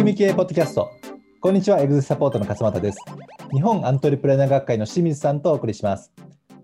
[0.00, 0.90] 組み系ポッドキャスト。
[1.42, 2.98] こんにちはエグゼサポートの勝又です。
[3.52, 6.10] 日本アントレプレナー学会の清水さんとお送りします。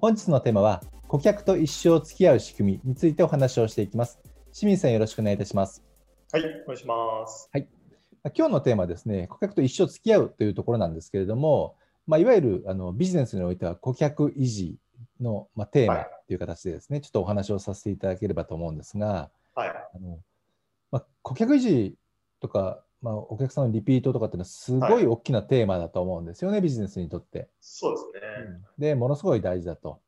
[0.01, 4.19] 本日のテーマは顧客と一生付き合う仕組みについてお話をしていきます。
[4.55, 5.85] 清水さんよろしくお願いいたします。
[6.33, 7.51] はいお願いします。
[7.53, 7.69] はい。
[8.35, 11.77] 今日のテーマはですね顧客と一生付き合うというところなんですけれども
[12.07, 14.77] まあ、いわゆるあのビジネスにおいては顧客維持
[15.21, 16.37] の、まあ、テーマとい。
[16.37, 19.69] う形でですね、はい、ちょっとお話をさせていただければと思うんですが、はい。
[19.69, 20.21] あの
[20.91, 21.97] まあ、顧客維持
[22.41, 25.07] とか、まあ、お客さんのリピートとかっていうのはすごい。
[25.07, 27.49] 大きなテーマだと思うんですよね、はい、ビジネスにとって。
[27.61, 30.01] そうですね、うん、でものすごい大事だと。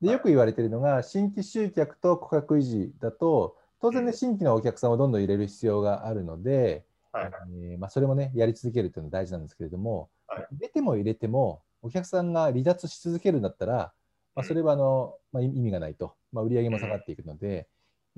[0.00, 7.30] でよく言われているのが、新規集客と顧客維持だと当然ね、新規のお客さんをどんどん入れる必要があるので、はい。
[7.70, 13.92] えー、まあ、それもねやり続けるというのは大事なんですけれども、はい、入れても入れてもお客さんが離脱し続けるんだったら、
[14.34, 17.66] まあ、それはあの、まあ、意味がないと、まあ、売上も下がっていくので、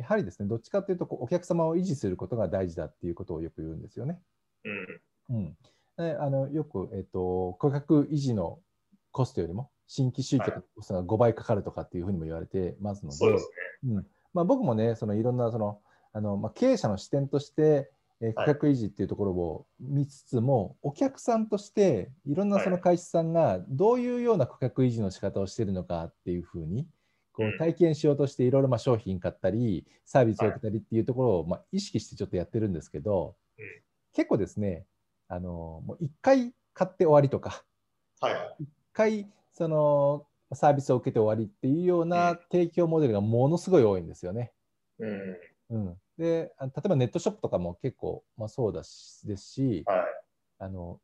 [0.00, 4.18] やはりですね、どっちかというと、お客様を維持することが大事だっていうことをよく言うんですよね。
[5.28, 5.36] うん。
[5.36, 5.56] うん、
[5.98, 8.58] であのよく、えーと、顧客維持の
[9.12, 13.38] コストよりも新規集客のコストが5倍かかるとかっていうふうにも言われてますので、でね、
[13.84, 14.06] うん。
[14.32, 15.80] まあ、僕もね、そのいろんなその
[16.12, 17.90] あの、まあ、経営者の視点として、
[18.22, 26.86] え顧客維持っていうところを見つつも、はい、お客さんとしていろんなその会社さんがどういうような顧客維持の仕方をしているのかっていうふうに
[27.40, 33.64] こう体験しようとしていろいろま商品買ったりサービスを受けたりっていうところをま意識してちょっとやってるんですけど、うん、
[34.12, 34.84] 結構ですね
[35.26, 37.64] あのもう1回買って終わりとか、
[38.20, 44.52] はい、1回そのサービスを受けて終わりっていうような提供モデルがものすごい多いんですよね。
[44.98, 45.36] うん、
[45.70, 45.96] うん。
[46.18, 49.98] で例えばネットショップとかも結構、まあ、そうだしですし、はい、
[50.58, 51.00] あの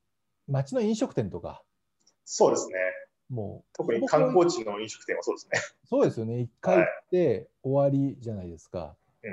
[0.48, 1.62] 街の飲食店とか
[2.26, 2.74] そうですね
[3.28, 3.76] もう。
[3.76, 5.60] 特に観光地の飲食店はそうですね。
[5.88, 6.40] そうですよね。
[6.40, 9.28] 一回行って終わりじゃないですか、はい、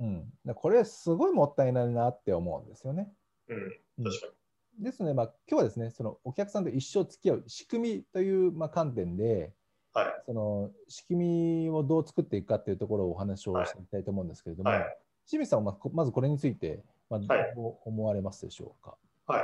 [0.00, 0.32] うん。
[0.46, 3.12] うん、これすごいもったいないなって思うんですよね、
[3.48, 4.32] うん、確かに、
[4.78, 9.52] うん、ですので、まあ、今日はですねそのお客さんと一生付き合う仕組みという、まあ、観点で
[9.92, 14.80] はい、その仕組みをどう作っていくかというところをお話をしていきたいと思うんですけれども、はい。
[14.80, 14.96] はい
[15.26, 17.26] 清水さんはまずこれについて、まあ、ど
[17.68, 18.98] う思われますでしょうか？
[19.26, 19.42] はい。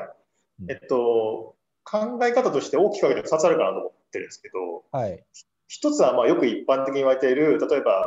[0.69, 5.25] えっと、考え方として大きく分けて2つあるかなと思ってるんですけど、はい、
[5.71, 8.07] 1つはまあよく一般的に言われている、例えば、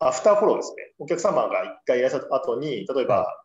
[0.00, 0.94] アフターフォローですね。
[0.98, 3.44] お客様が1回いらっしゃった後に、例えば、は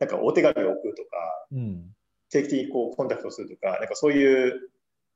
[0.00, 1.08] い、なんかお手紙を送るとか、
[1.52, 1.94] うん、
[2.30, 4.70] 定期的にこうコンタクトするとか、なんかそういう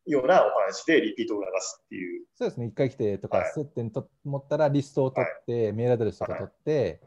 [0.06, 2.25] ようなお話でリピートを促すっていう。
[2.36, 7.00] そうですね、1回来てとか、接点と思ったらリストを取って、はい、メールアドレスとか取って、はい、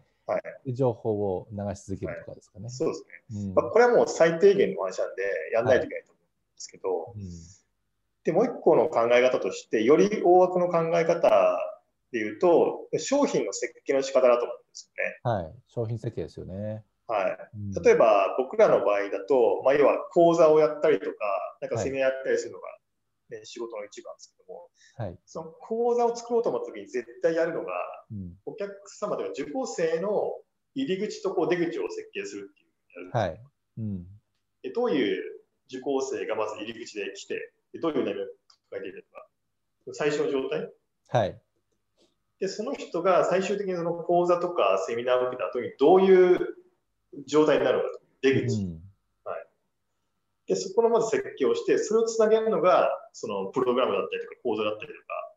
[0.68, 2.69] 情報を流し続けるとかですかね。
[2.69, 3.06] そうです
[3.36, 7.22] ね、うん、まあ、これはもう最低限の話なんで、やんないといけないと思うんですけど、うん、
[8.24, 11.58] でもう一個の考え方として、より大枠の考え方
[12.12, 15.44] でいうと、商品の設計の仕方だと思うんですよね。
[15.44, 16.84] はい、商品設計ですよね。
[17.08, 21.16] はい、例えば僕らの場合だと、まあ、要は講座をやったりとか、
[21.59, 22.68] なんかセミナーやったりするのが
[23.31, 27.72] ね、仕事の一番ですけども、はい、その講座を作ろうと思った時に絶対やるのが、
[28.12, 30.34] うん、お客様というか受講生の
[30.75, 33.42] 入り口とこう出口を設計するっていうはい。
[33.78, 34.06] うん、
[34.62, 35.22] でどういう
[35.68, 38.25] 受講生がまず入り口で来てでどういう悩みを
[38.69, 39.28] 抱えているのか。
[39.94, 40.69] 最初の状態、
[41.09, 41.42] はい、
[42.40, 46.40] でその人が最終的にその講座とかセミナーを受けた後にどういう
[47.25, 47.90] 状態になるのか
[48.22, 48.91] 出口、うん
[50.51, 55.34] で、そこのまず設計をして、それをつなげるのが、そのプログラムだったりとか、講座だったりとか、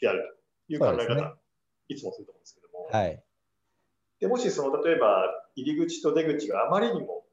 [0.00, 0.40] であると。
[0.74, 1.32] いう考え方、ね、
[1.88, 3.22] いつもすると思うんですけども、はい、
[4.20, 5.26] でもしその例えば
[5.56, 7.24] 入り口と出口があまりにも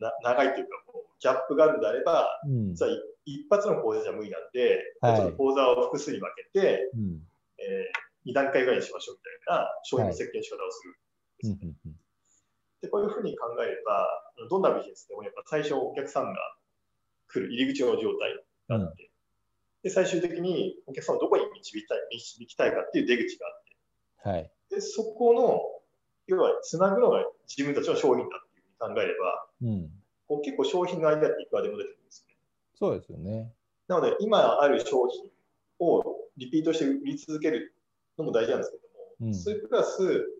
[0.00, 2.92] な長いというかこう、ギャップがあるのであれば、うん、実は
[3.24, 7.22] 一発の講座じゃ無理なんで、はい、ちょっと講座を複数に分けて、うん。
[7.58, 11.58] えー、2段階ぐらいにしましょうみたいな商品の設計の仕方をするね。
[11.60, 11.85] はい
[12.86, 14.06] でこういうふうに考えれば、
[14.48, 16.38] どんなビジネスでもやっぱ最初お客さんが
[17.28, 19.10] 来る入り口の状態があって、
[19.84, 23.62] うん、で最終的にお客さんをどこに導きたい導きたいかっていう出口があっ
[24.22, 25.60] て、はい、でそこの
[26.28, 29.90] 要はつなぐのが自分たちの商品だっていうふうに考えれば、うん、
[30.28, 32.36] こう結構商品の間っていくらでも出てくるんですね。
[32.78, 33.52] そうですよね。
[33.88, 35.30] なので今ある商品
[35.80, 36.04] を
[36.36, 37.74] リピートして売り続ける
[38.18, 38.82] のも大事なんですけど
[39.24, 40.35] も、うん、それプラス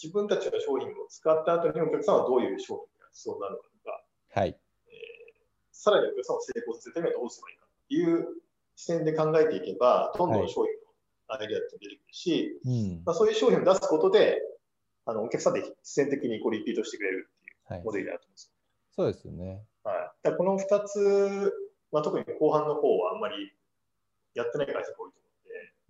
[0.00, 3.68] 自分たちの商品を使った後にお客さんはどういう商品が必要になるのか。
[3.68, 4.48] とか、はい。
[4.48, 8.42] えー、さらにお客さんを成功させるためにはどうすればいいかっていう
[8.76, 14.42] 視点で考えていけば、どんどん商品のアイデアって出てくるし、はいうん、まあ、そういう商品を出すことで、
[15.06, 18.52] あのお客さんで必然的にこうリピートしてくれるっていうモデルになると思うんです、
[18.98, 19.62] はい、そうですよね。
[19.84, 21.54] はい、だこの2つ、
[21.92, 23.54] まあ、特に後半の方はあんまり
[24.34, 25.08] やってない会社が多いと思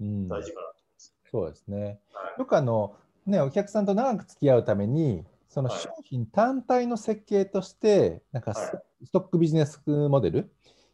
[0.01, 2.01] うので、大事かなと思います、ね、そうですね。
[2.13, 2.95] はい、よくあの
[3.27, 8.73] ね、お客さんと長く付き合うために、その商品単体の設計として、なんかス
[9.13, 10.51] トックビジネスモデル、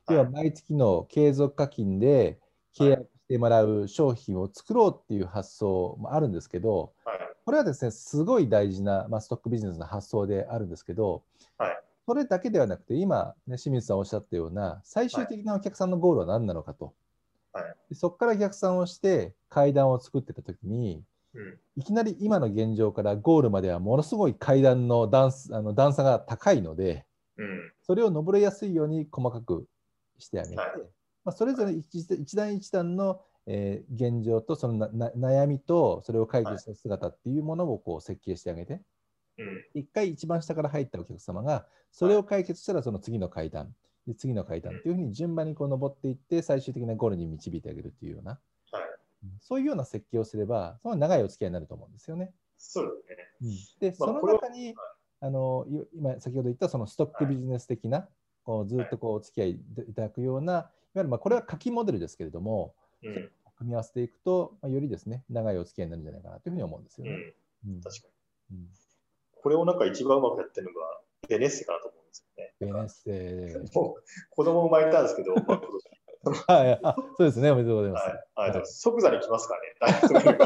[0.08, 2.38] 要は毎月の継続課金で
[2.76, 6.92] 契約してもらう商品を作ろうっていう発想もあるんですけど、
[7.44, 11.22] これはですね、すごい大事な、まあ、ストックビジネスの発想であるんですけど、
[12.06, 16.94] それだけではなくて、今、ね、清水さんおっしゃったような、最終的なお客さんのゴールは何なのかと。
[17.92, 21.06] そこから逆算をして階段を作ってたときに、うん、
[21.76, 27.06] いきなり今の現状からゴールまではものすごい階段の段あの段差が高いので、
[27.38, 29.66] うん、それを登りやすいように細かく
[30.18, 30.68] してあげて、はい、
[31.24, 38.80] まあ、それぞれ一段一段の、えー、現状とその悩みとそれを解決した姿っていうものをこう設計してあげて、
[39.38, 43.74] うん、一回一番下から入ったお客様がそれを解決したらその次の階段、
[44.06, 48.40] で次の階段というふうに順番にこう登っていって最終的なゴールに導いてあげるというような、はい、
[49.40, 52.32] そういうような設計をすればその長いお付き合いになると思うんですよね。
[52.58, 54.74] そうですね、うん、で、その中に、
[55.20, 58.08] あの今先ほど言ったそのストックビジネス的な、はい、
[58.44, 62.74] こうずっとこうお付き合いいただくような、いわゆるまあこれは書きモデルですけれども、
[63.04, 67.12] うん、組み合わせていくと、まあ、よりですね長いお付き合いになるんじゃないかなというふうに思うんですよね。
[67.66, 68.08] うん、確か
[68.50, 68.66] に、うん。
[69.40, 72.54] これをなんか一番うまくやってるのがベネッセかなと思うんですよね。
[72.60, 73.68] ベネッセ。
[74.30, 75.62] 子供生まれたんですけど、まあ、
[76.24, 78.06] はい、あそうですね、おめでとうございます。
[78.34, 80.38] はい、はい、即座に来ますからね、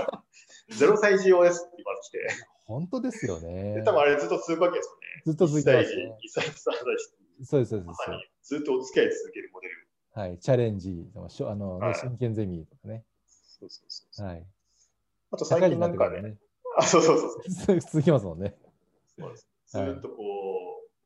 [0.70, 2.28] ゼロ歳児用ですって今来て。
[2.64, 3.82] 本当ですよね。
[3.84, 5.22] 多分あれずっと続くわけですよね。
[5.26, 6.18] ずっと続いてます、ね。
[6.24, 7.86] 1歳児、2歳児、そうです、そうで
[8.42, 8.54] す。
[8.54, 9.88] ずっとお付き合い続けるモデル。
[10.12, 13.04] はい、チャレンジ、あの、ね、真剣ゼミとかね。
[13.26, 14.26] そうそうそう。
[14.26, 14.46] はい。
[15.30, 16.36] あと最近なんかね、
[16.78, 17.80] あ、そうそうそう。
[17.80, 18.56] 続きますもんね。
[19.18, 19.48] そうです。
[19.66, 20.14] ずっとこ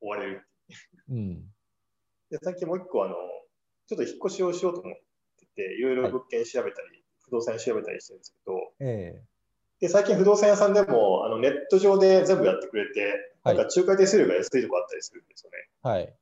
[0.00, 0.46] う、追われる。
[1.10, 1.42] うん。
[2.30, 3.16] で、最近もう一個、あの、
[3.90, 15.58] ちょっと引っ越しをしようと思ってて、いろいろ物件調べたり、はい、不動産調べたりしてるんですけど、えー、で最近不動産屋さんでもあのネット上で全部やってくれて、なんか仲介手数料が安いとこあったりするんですよね。
[15.82, 16.14] はい。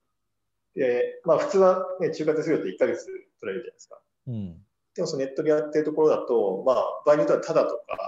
[0.76, 4.00] で、まあ普通は、ね、仲介手数料って1ヶ月取れるじゃないですか。
[4.28, 4.56] うん。
[4.94, 7.98] でもそのネットでやってるところだと、まあ場合によってはただとか、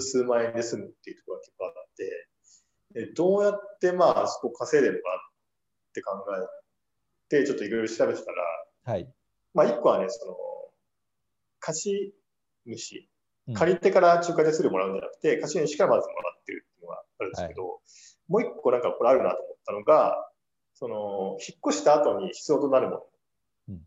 [0.00, 2.28] 数万円で済むっていうところが結構あって、
[3.06, 5.10] でどうやってまあそこ稼いでるのか
[5.90, 8.36] って考えて、ちょっといろいろ調べてたら、
[8.84, 9.08] はい。
[9.54, 10.36] まあ、一個はね、その、
[11.60, 12.12] 貸
[12.66, 13.08] 主、
[13.54, 17.80] 借り手から仲介手数料もらうんじゃなくて、貸主からまずもらってるっていうのがあるんですけど、はい、
[18.28, 20.28] もう一個なんかこれあるなと思ったのが、
[20.74, 23.02] その、引っ越した後に必要となるもの。
[23.68, 23.80] うん、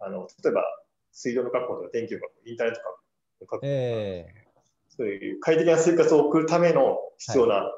[0.00, 0.64] あの、例えば、
[1.12, 2.98] 水道の確保とか電気の確保、インターネット確
[3.40, 7.72] 保、確保えー、そういう快適な生活を送るための必要な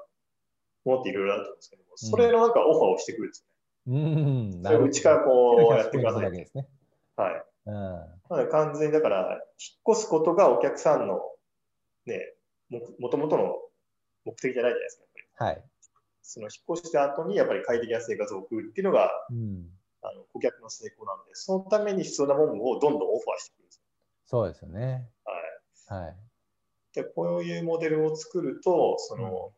[0.85, 3.52] ものっていろいろあると思うんですけども、はい、それのなんかオファーをしてくるんですよね。
[3.87, 4.89] うん、なるほど。
[4.89, 6.31] うちからこうやってください。
[6.31, 6.69] ですね。
[7.17, 7.45] はい。
[7.67, 11.21] うん、完全にだから、引っ越すことがお客さんの、
[12.07, 12.35] ね、
[12.71, 13.55] もともとの
[14.25, 15.01] 目的じゃないじゃないです
[15.37, 15.65] か、はい。
[16.23, 19.69] その引っ越した後にやっぱり快適な生活を送るっていうのが、うん、
[20.03, 23.83] あの顧客の成功なので、そのために必要なものをどんどんオファーしてくるんです
[24.27, 25.09] そうですよね。
[25.89, 26.05] はい。
[26.05, 26.17] はい。
[26.95, 29.53] で、こういうモデルを作ると、その、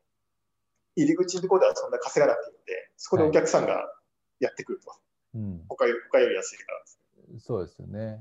[0.97, 3.85] 入り口のところではそんな稼がなくていいので、そこでお客さんが
[4.40, 4.90] やってくると。
[4.90, 4.96] は
[5.34, 7.00] い、うん、他他より安いからです
[7.32, 7.40] ね。
[7.40, 8.06] そうですよね。
[8.06, 8.20] はい、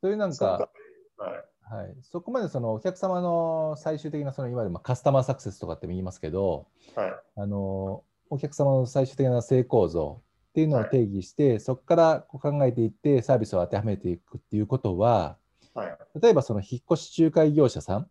[0.00, 0.70] そういうなんか、
[1.16, 15.36] はいはい、そこまでそのお客様の最終的なそのいわゆるカスタマーサクセスとかって言いますけど、はい、あのお客様の最終的な成功像っていうのを定義して、はい、そこからこう考えていってサービスを当てはめていくっていうことは、
[15.74, 18.08] はい、例えばその引っ越し仲介業者さんっ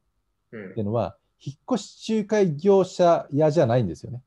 [0.50, 4.22] ていうのは、引っ越し仲介業者屋じゃないんですよね。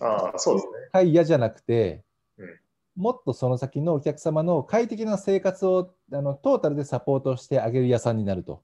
[0.00, 0.72] あそうですね。
[0.92, 2.02] はい嫌じゃなくて、うん、
[2.96, 8.62] もっとその先のお客様の快適な生活をあのトータルでサポートしてあげる屋さんになると、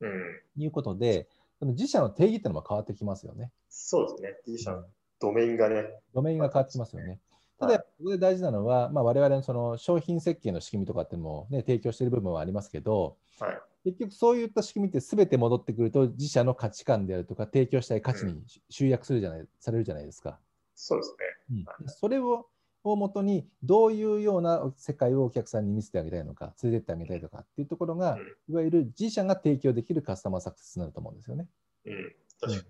[0.00, 3.50] うん、いうことで、その自社の定義っていうのも変わってきますよね。
[3.68, 4.36] そうですね。
[4.46, 4.84] 自社の
[5.20, 5.84] ドメインがね。
[6.14, 7.18] ドメインが変わってきますよね。
[7.58, 20.38] ただ、ここで大事なのは、まあ、我々のその商品設計の仕組みとかっていうのも、ね、提供している部分はありますけど、はい、結局そういった仕組みってすべて戻ってくると自社の価値観であるとか提供したい価値に集約するじゃない、うん、されるじゃないですか。
[20.74, 21.16] そうです
[21.50, 21.64] ね。
[21.80, 22.46] うん、それを
[22.84, 31.46] をもとにどういうような世界をお客さんに見せてあげたいのか連れてってあげたいとかっていうところが、うん、いわゆる自社が提供できるカスタマーサクセスになると思うんですよね。
[31.86, 32.64] うん、確かに。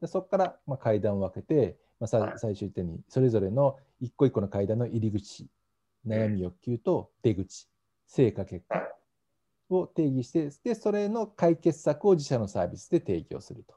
[0.00, 5.48] でそこから、まあ、階段を分けて、まあ、さ、はい、最終的にそれぞれの一個一個の階段の入り口
[6.06, 7.68] 悩み欲求と出口
[8.06, 8.88] 成果結果
[9.70, 13.74] を定義して、でそれの解決策を自社のサービスで提供すると。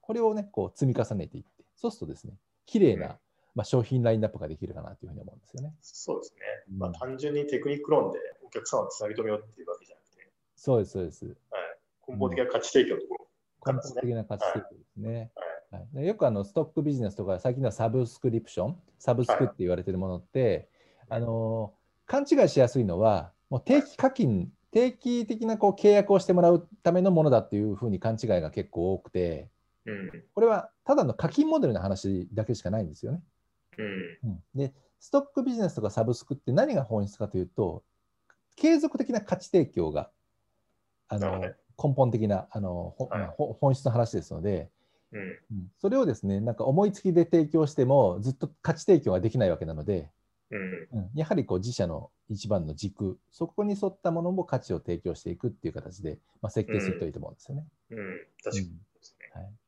[0.00, 2.34] これをね、こう積み重ねていって、そうするとですね、
[2.66, 3.18] 綺麗な、
[3.54, 5.74] まあ、商品ラインナップができるかなというふうに思うんですよね。
[5.82, 6.40] そうですね。
[6.78, 11.26] まあ、単純にテクニック論でお客様をつなぎ止めようっていうわけじゃなくて、そうです、そうです。
[11.26, 11.34] はい、
[12.08, 15.30] 根本的な価値提供のところ、ね、根本的な価値提供ですね。
[15.70, 20.68] はいはい、よくあのストックビジネスとか、最近のはサブスクリプション、サブスクって言われてるものって、
[21.08, 21.74] はい、あの
[22.06, 29.48] 勘違いしやすいのは、もう定期課金、定期的なこう契約をしてもらうためのものだっていうふうに勘違いが結構多くて、
[29.84, 33.20] うん、これはただの課金モデルの話だけしかないんですよね。
[34.54, 37.82] で、ストックビジネスとかサブスクって何が本質かというと、
[38.56, 40.10] 継続的な価値提供が
[41.08, 41.40] あの、
[41.82, 44.70] 根本的なあの、はい、本質の話ですので、
[45.12, 50.08] うん、それをですねなんか思いつきで提供してもずっと価値提供ができないわけなので、
[50.50, 57.66] うん、やはりこう自社の一番の軸そこに沿ったものも価値を提供していくっていう形で、まあ、設計するといいと思うんですよね。
[57.90, 58.04] うん、うん、
[58.42, 58.74] 確かにね、
[59.34, 59.61] はい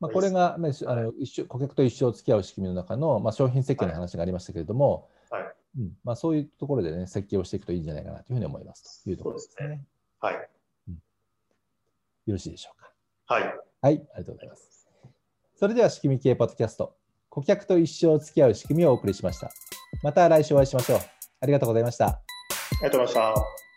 [0.00, 5.42] まあ、これが、ね、あの一顧客と一生付き合う仕組みの中の、まあ、商品設計の話がありましたけれども、はい
[5.78, 9.84] うんまあ、そういうところで、ね、設計をしていくといいんじゃないかなというふうに思いますというところですね。
[10.20, 10.48] はい、
[10.88, 11.00] うん、よ
[12.26, 12.92] ろしいでしょうか。
[13.34, 13.42] はい。
[13.42, 14.88] はい、ありがとうございます。
[15.56, 16.96] それでは仕組み系ポッドキャスト、
[17.28, 19.50] 顧客と一生付き合う仕組みをお送りしました。
[20.02, 20.98] また来週お会いしましょう。
[21.40, 22.06] ありがとうございました。
[22.06, 22.20] あ
[22.82, 23.67] りがとうございました。